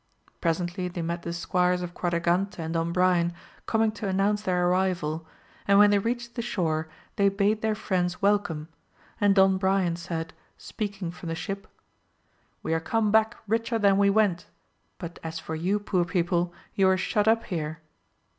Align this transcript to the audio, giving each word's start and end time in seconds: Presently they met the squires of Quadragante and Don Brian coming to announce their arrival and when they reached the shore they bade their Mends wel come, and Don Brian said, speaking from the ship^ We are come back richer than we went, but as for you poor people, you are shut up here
Presently 0.41 0.87
they 0.87 1.03
met 1.03 1.21
the 1.21 1.31
squires 1.31 1.83
of 1.83 1.93
Quadragante 1.93 2.57
and 2.57 2.73
Don 2.73 2.91
Brian 2.91 3.33
coming 3.67 3.91
to 3.91 4.07
announce 4.07 4.41
their 4.41 4.67
arrival 4.67 5.27
and 5.67 5.77
when 5.77 5.91
they 5.91 5.99
reached 5.99 6.33
the 6.33 6.41
shore 6.41 6.89
they 7.17 7.29
bade 7.29 7.61
their 7.61 7.75
Mends 7.87 8.19
wel 8.19 8.39
come, 8.39 8.67
and 9.19 9.35
Don 9.35 9.59
Brian 9.59 9.95
said, 9.95 10.33
speaking 10.57 11.11
from 11.11 11.29
the 11.29 11.35
ship^ 11.35 11.65
We 12.63 12.73
are 12.73 12.79
come 12.79 13.11
back 13.11 13.37
richer 13.47 13.77
than 13.77 13.99
we 13.99 14.09
went, 14.09 14.47
but 14.97 15.19
as 15.21 15.37
for 15.37 15.53
you 15.53 15.77
poor 15.79 16.03
people, 16.03 16.51
you 16.73 16.89
are 16.89 16.97
shut 16.97 17.27
up 17.27 17.43
here 17.43 17.79